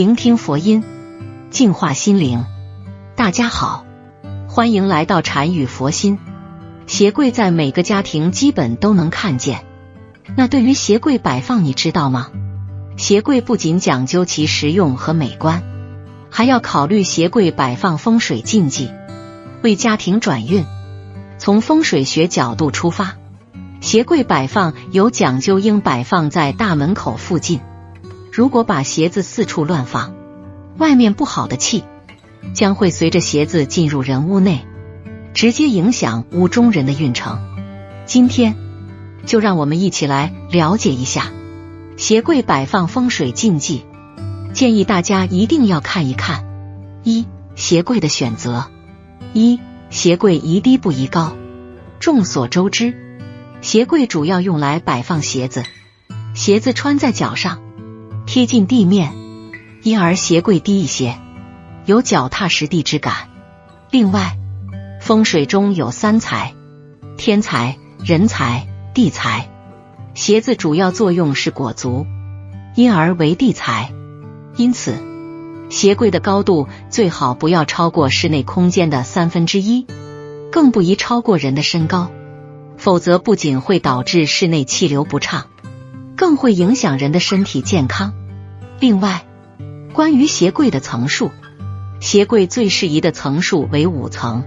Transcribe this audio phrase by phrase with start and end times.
[0.00, 0.82] 聆听佛音，
[1.50, 2.46] 净化心灵。
[3.16, 3.84] 大家好，
[4.48, 6.18] 欢迎来到禅语佛心。
[6.86, 9.62] 鞋柜在每个家庭基本都能看见。
[10.38, 12.28] 那对于鞋柜摆放，你知道吗？
[12.96, 15.62] 鞋柜不仅讲究其实用和美观，
[16.30, 18.90] 还要考虑鞋柜摆放风水禁忌，
[19.62, 20.64] 为家庭转运。
[21.36, 23.16] 从风水学角度出发，
[23.82, 27.60] 鞋柜摆放有讲究，应摆放在大门口附近。
[28.32, 30.14] 如果把鞋子四处乱放，
[30.78, 31.84] 外面不好的气
[32.54, 34.66] 将会随着鞋子进入人屋内，
[35.34, 37.40] 直接影响屋中人的运程。
[38.06, 38.56] 今天
[39.26, 41.32] 就让我们一起来了解一下
[41.96, 43.84] 鞋柜摆放风水禁忌，
[44.52, 46.44] 建议大家一定要看一看。
[47.02, 48.66] 一、鞋柜的选择。
[49.32, 51.32] 一、鞋柜宜低不宜高。
[51.98, 52.94] 众所周知，
[53.60, 55.64] 鞋柜主要用来摆放鞋子，
[56.32, 57.60] 鞋子穿在脚上。
[58.32, 59.12] 贴近地面，
[59.82, 61.18] 因而鞋柜低一些，
[61.84, 63.28] 有脚踏实地之感。
[63.90, 64.38] 另外，
[65.00, 66.54] 风水中有三财：
[67.16, 69.50] 天财、人财、地财。
[70.14, 72.06] 鞋子主要作用是裹足，
[72.76, 73.92] 因而为地财。
[74.54, 74.94] 因此，
[75.68, 79.88] 鞋柜的高度最好不要超过室内空间的三分之一，
[80.52, 82.12] 更不宜超过人的身高，
[82.76, 85.46] 否则不仅会导致室内气流不畅，
[86.14, 88.14] 更会影响人的身体健康。
[88.80, 89.26] 另外，
[89.92, 91.30] 关于鞋柜的层数，
[92.00, 94.42] 鞋柜最适宜的层数为五层，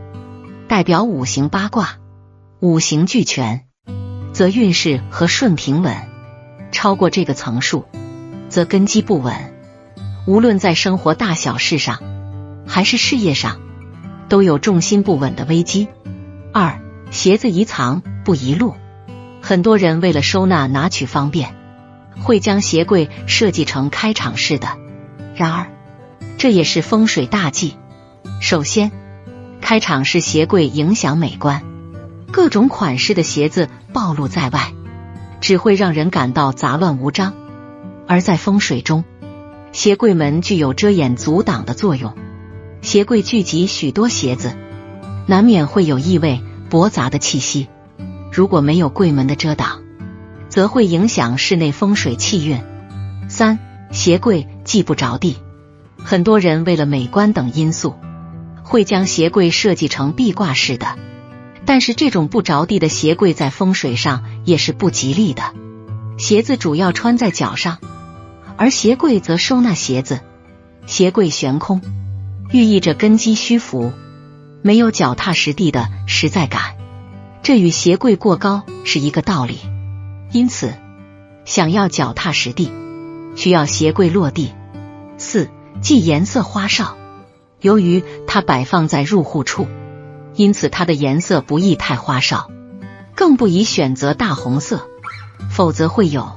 [0.68, 2.00] 代表五行八卦，
[2.60, 3.66] 五行俱全，
[4.32, 5.96] 则运势和顺平稳。
[6.72, 7.86] 超过这个层数，
[8.50, 9.54] 则根基不稳，
[10.26, 12.00] 无论在生活大小事上，
[12.66, 13.60] 还是事业上，
[14.30, 15.90] 都有重心不稳的危机。
[16.52, 16.82] 二，
[17.12, 18.74] 鞋子宜藏不宜露。
[19.44, 21.54] 很多人为了收纳拿取方便。
[22.22, 24.68] 会将鞋柜设计成开场式的，
[25.36, 25.68] 然而
[26.38, 27.76] 这也是风水大忌。
[28.42, 28.92] 首先，
[29.62, 31.64] 开场式鞋柜影响美观，
[32.32, 34.74] 各种款式的鞋子暴露在外，
[35.40, 37.34] 只会让人感到杂乱无章。
[38.08, 39.06] 而在风水中，
[39.72, 42.14] 鞋柜门具有遮掩阻挡的作用。
[42.82, 44.58] 鞋柜聚集许多鞋子，
[45.26, 47.70] 难免会有异味驳杂的气息。
[48.30, 49.83] 如果没有柜门的遮挡，
[50.54, 52.62] 则会影响室内风水气运。
[53.28, 53.58] 三
[53.92, 55.38] 鞋柜既不着地，
[55.98, 57.96] 很多人为了美观等因素，
[58.62, 60.96] 会将鞋柜设计成壁挂式的。
[61.66, 65.42] 但是这种不着地的鞋柜在风水上也是不吉利的。
[66.20, 67.80] 鞋子主要穿在脚上，
[68.56, 70.20] 而鞋柜则收纳鞋子。
[70.86, 71.82] 鞋柜悬空，
[72.52, 73.92] 寓意着根基虚浮，
[74.62, 76.76] 没有脚踏实地的实在感。
[77.42, 79.58] 这与鞋柜过高是一个道理。
[80.34, 80.74] 因此，
[81.46, 82.72] 想要脚踏实地，
[83.36, 84.52] 需要鞋柜落地。
[85.20, 85.48] 四，
[85.80, 86.98] 忌颜色花哨。
[87.62, 89.68] 由于它摆放在入户处，
[90.34, 92.50] 因此它的颜色不宜太花哨，
[93.16, 94.88] 更不宜选择大红色，
[95.52, 96.32] 否则会有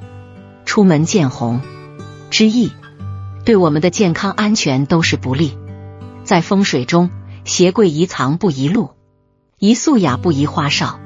[0.66, 1.62] 出门见红
[2.30, 2.72] 之意，
[3.46, 5.56] 对我们的健康安全都是不利。
[6.22, 7.10] 在风水中，
[7.46, 8.90] 鞋柜宜藏不宜露，
[9.58, 11.00] 宜素雅不宜花哨。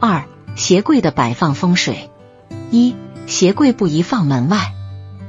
[0.00, 0.24] 二，
[0.56, 2.10] 鞋柜的摆放风水。
[2.74, 2.96] 一
[3.28, 4.74] 鞋柜不宜放门外，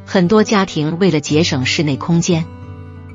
[0.08, 2.44] 很多家庭为了节省室内空间，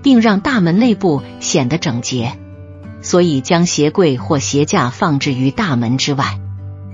[0.05, 2.39] 并让大门内部显得整洁，
[3.03, 6.39] 所以将鞋柜或鞋架放置于大门之外。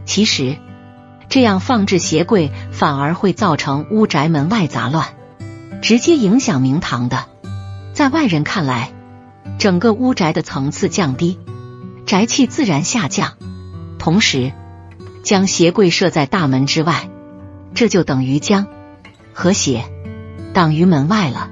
[0.06, 0.56] 其实，
[1.28, 5.08] 这样放置鞋柜反而会造成屋宅门外杂乱，
[5.82, 7.26] 直接影响明堂的。
[7.92, 8.94] 在外人看来，
[9.58, 11.38] 整个屋宅的层次降低，
[12.06, 13.34] 宅气自然下降。
[13.98, 14.52] 同时，
[15.22, 17.10] 将鞋柜设在大门之外。
[17.76, 18.66] 这就等于将
[19.34, 19.84] 和谐
[20.54, 21.50] 挡于门外了，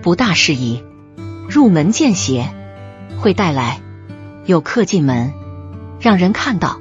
[0.00, 0.84] 不大适宜。
[1.50, 2.48] 入门见鞋
[3.18, 3.80] 会带来
[4.44, 5.34] 有客进门，
[5.98, 6.80] 让人看到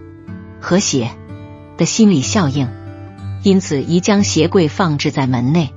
[0.62, 1.10] 和谐
[1.78, 2.70] 的心理效应，
[3.42, 5.74] 因此宜将鞋柜放置在门内。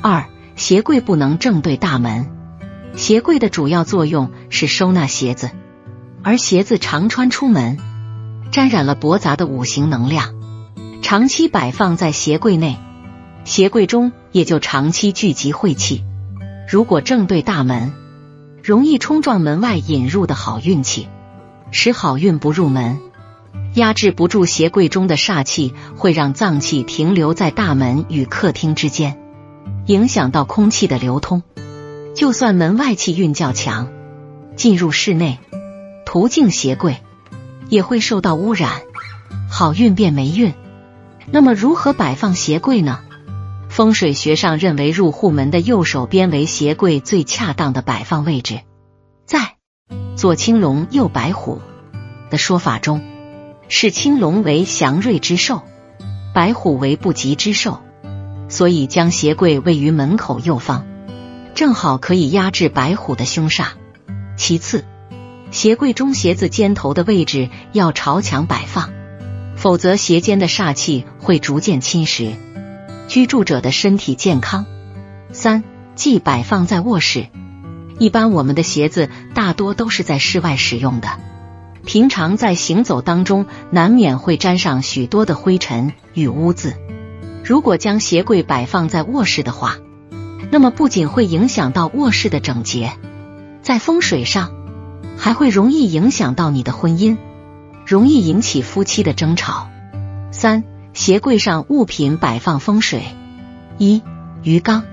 [0.00, 0.24] 二，
[0.56, 2.30] 鞋柜不能正对大门。
[2.96, 5.50] 鞋柜的主要作用是收纳鞋子，
[6.22, 7.76] 而鞋子常穿出门，
[8.50, 10.37] 沾染了驳杂的五行能量。
[11.10, 12.76] 长期摆放在鞋柜内，
[13.46, 16.04] 鞋柜中也就长期聚集晦气。
[16.70, 17.94] 如果正对大门，
[18.62, 21.08] 容易冲撞门外引入的好运气，
[21.70, 23.00] 使好运不入门。
[23.72, 29.18] 压制不住鞋柜中的煞气，会让脏气停留在大门与客厅之间，
[29.86, 31.42] 影响到空气的流通。
[32.14, 33.88] 就算门外气运较强，
[34.56, 35.38] 进入室内
[36.04, 36.98] 途径鞋柜，
[37.70, 38.82] 也会受到污染，
[39.50, 40.52] 好运变霉运。
[41.30, 43.00] 那么如何摆放鞋柜呢？
[43.68, 48.60] 风水学上认为，入户门的右手边为鞋柜最恰当的摆放位置。
[49.26, 49.56] 在
[50.16, 51.60] 左青龙右白虎
[52.30, 53.02] 的说法中，
[53.68, 55.62] 视青龙为祥瑞之兽，
[56.32, 57.82] 白虎为不吉之兽，
[58.48, 60.86] 所以将鞋柜位于门口右方，
[61.54, 63.66] 正好可以压制白虎的凶煞。
[64.38, 64.86] 其次，
[65.50, 68.90] 鞋柜中鞋子尖头的位置要朝墙摆放，
[69.58, 72.32] 否则鞋尖的煞气会逐渐侵蚀
[73.08, 74.64] 居住者的身体健康。
[75.32, 75.64] 三，
[75.94, 77.26] 忌摆放在卧室。
[77.98, 81.08] 一般我们的鞋子大多都是在室外使用的，
[81.84, 86.74] 平常在行走当中难免会沾上许多的灰尘与污渍。
[87.44, 89.76] 如果将鞋柜摆放在卧室的话，
[90.50, 92.92] 那么不仅会影响到卧室的整洁，
[93.62, 94.52] 在风水上
[95.16, 97.16] 还会容易影响到你的婚姻，
[97.88, 99.70] 容易引起夫妻的争吵。
[100.30, 100.62] 三、
[100.92, 103.02] 鞋柜上物品摆放风水：
[103.78, 104.02] 一、
[104.42, 104.84] 鱼缸，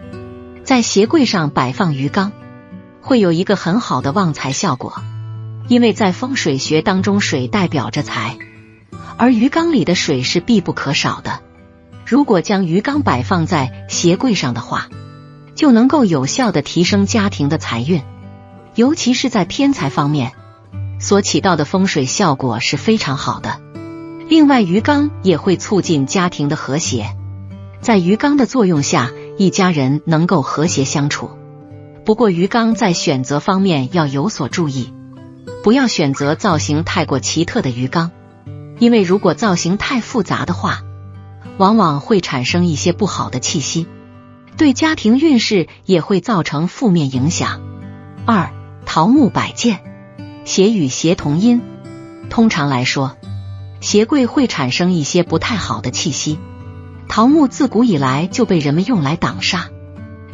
[0.63, 2.31] 在鞋柜上摆放鱼缸。
[3.01, 5.03] 会有一个很好的旺财效果，
[5.67, 8.37] 因为在风水学当中，水代表着财，
[9.17, 11.41] 而鱼缸里的水是必不可少的。
[12.05, 14.87] 如果将鱼缸摆放在鞋柜上的话，
[15.53, 18.01] 就能够有效的提升家庭的财运，
[18.73, 20.31] 尤其是在偏财方面，
[20.99, 23.59] 所起到的风水效果是非常好的。
[24.27, 27.15] 另外，鱼缸也会促进家庭的和谐，
[27.79, 31.29] 在鱼缸的作用下，一家人能够和谐相处。
[32.05, 34.93] 不过，鱼缸在选择方面要有所注意，
[35.63, 38.11] 不要选择造型太过奇特的鱼缸，
[38.79, 40.81] 因为如果造型太复杂的话，
[41.57, 43.87] 往往会产生一些不好的气息，
[44.57, 47.61] 对家庭运势也会造成负面影响。
[48.25, 48.51] 二、
[48.85, 49.79] 桃木摆件，
[50.45, 51.61] 鞋与鞋同音，
[52.29, 53.17] 通常来说，
[53.81, 56.37] 鞋柜会产生一些不太好的气息。
[57.09, 59.63] 桃木自古以来就被人们用来挡煞。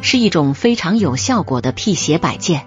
[0.02, 2.66] 是一种非常有效果的辟邪摆件，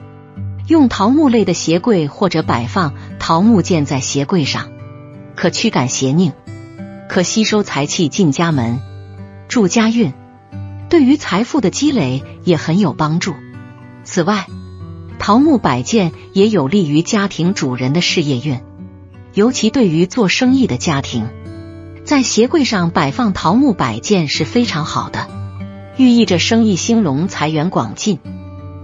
[0.68, 4.72] 用桃木类的鞋柜或者摆放桃木件在鞋柜上，
[5.36, 6.32] 可驱赶邪佞，
[7.08, 8.80] 可吸收财气进家门，
[9.48, 10.14] 助家运，
[10.90, 13.36] 对于财富的积累也很有帮助。
[14.04, 14.48] 此外，
[15.20, 18.60] 桃木摆件也有利于家庭主人的事业运，
[19.34, 21.28] 尤其对于做生意的家庭，
[22.04, 25.28] 在鞋柜上摆放桃木摆件是非常好的。
[25.98, 28.20] 寓意着生意兴隆、财源广进。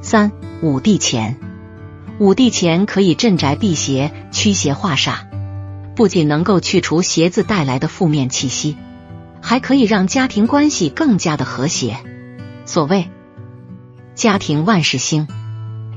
[0.01, 0.31] 三
[0.61, 1.37] 五帝钱，
[2.17, 5.27] 五帝钱可以镇宅辟邪、驱邪化煞，
[5.95, 8.77] 不仅能够去除鞋子带来的负面气息，
[9.41, 11.97] 还可以让家庭关系更加的和谐。
[12.65, 13.09] 所谓
[14.15, 15.27] 家庭万事兴，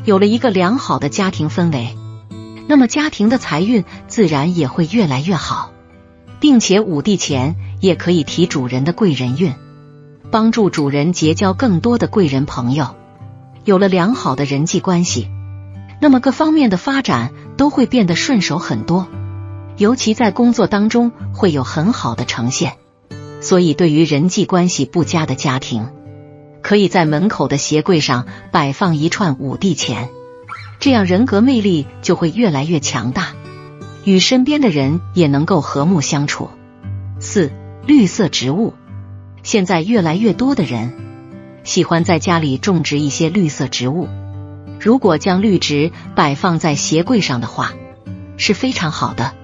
[0.05, 1.97] 有了一个良好的家庭氛围，
[2.69, 5.73] 那么家庭的财运自然也会越来越好，
[6.41, 9.55] 并且五帝钱也可以提主人的贵人运。
[10.31, 12.97] 帮助主人结交更多的贵人朋友，
[13.65, 15.29] 有了良好的人际关系，
[16.01, 19.07] 那么各方面的发展都会变得顺手很多，
[19.79, 22.75] 尤其在工作当中会有很好的呈现。
[23.41, 25.89] 所以，对于人际关系不佳的家庭，
[26.65, 30.09] 可以在门口的鞋柜上摆放一串五帝钱，
[30.81, 33.35] 这样人格魅力就会越来越强大，
[34.05, 36.49] 与身边的人也能够和睦相处。
[37.21, 37.53] 四、
[37.87, 38.73] 绿色植物。
[39.43, 40.95] 现在越来越多的人
[41.65, 44.09] 喜欢在家里种植一些绿色植物。
[44.81, 47.73] 如果将绿植摆放在鞋柜上的话，
[48.39, 49.35] 是非常好的，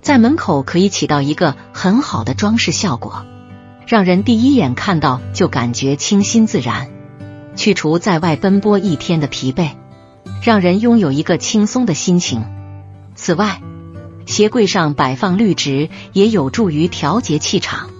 [0.00, 3.26] 在门口可以起到一个很好的装饰效果，
[3.86, 6.88] 让人第一眼看到就感觉清新自然，
[7.56, 9.70] 去除在外奔波一天的疲惫，
[10.42, 12.44] 让人拥有一个轻松的心情。
[13.14, 13.60] 此外，
[14.26, 17.90] 鞋柜上摆放绿植也有助于调节气场。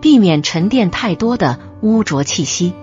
[0.00, 2.74] 避免沉淀太多的污浊气息，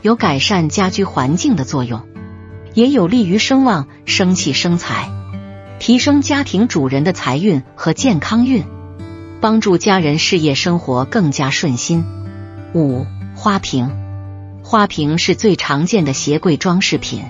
[0.00, 2.02] 有改善家居环境的作用，
[2.74, 5.10] 也有利于声望、生气、生财，
[5.80, 8.62] 提升家庭主人的财运和健康运，
[9.42, 12.04] 帮助家人事业生活更加顺心。
[12.74, 13.90] 五花瓶，
[14.62, 17.24] 花瓶是最常见的鞋柜装饰品，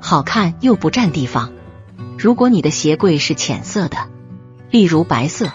[0.00, 1.52] 好看又不占地方。
[2.18, 3.96] 如果你的鞋柜是浅色的，
[4.70, 5.52] 例如白色。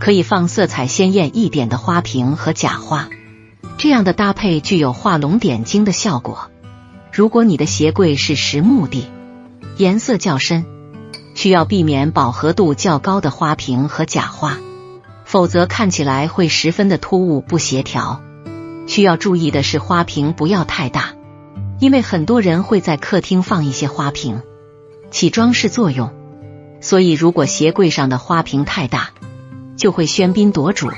[0.00, 3.08] 可以放色彩鲜艳一点的花瓶和假花，
[3.78, 6.50] 这样的搭配具有画龙点睛的效果。
[7.10, 9.06] 如果你的鞋柜是实木地，
[9.78, 10.66] 颜色较深，
[11.34, 14.58] 需要避免饱和度较高的花瓶和假花，
[15.34, 18.22] 否则看起来会十分的突兀不协调。
[18.86, 21.14] 需要注意的是，花瓶不要太大，
[21.80, 24.42] 因为很多人会在客厅放一些花瓶，
[25.10, 26.12] 起装饰作用。
[26.80, 29.10] 所以，如果鞋柜上的花瓶太大，
[29.76, 30.88] 就会喧宾夺主。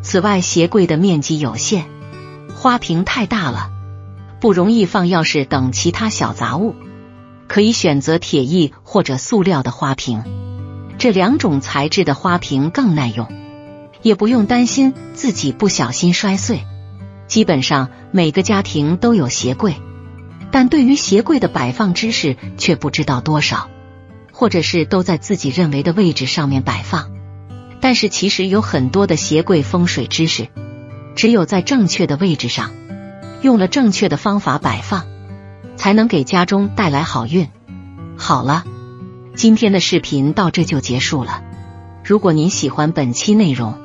[0.00, 1.86] 此外，鞋柜的面积有限，
[2.54, 3.72] 花瓶太大了，
[4.40, 6.76] 不容易放钥匙等其他小杂物，
[7.48, 10.22] 可以选择铁艺或者塑料的花瓶。
[10.98, 13.26] 这两种材质的花瓶更耐用，
[14.06, 16.60] 也不用担心自己不小心摔碎。
[17.26, 19.74] 基本上每个家庭都有鞋柜，
[20.52, 23.68] 但对于鞋柜的摆放知识却不知道多少，
[24.30, 27.10] 或者是都在自己认为的位置上面摆放。
[27.80, 30.46] 但是其实有很多的鞋柜风水知识，
[31.16, 32.70] 只有在正确的位置上，
[33.42, 35.04] 用了正确的方法摆放，
[35.74, 37.48] 才能给家中带来好运。
[38.16, 38.62] 好了，
[39.34, 41.42] 今天的视频到这就结束了。
[42.04, 43.84] 如果您喜欢本期内容，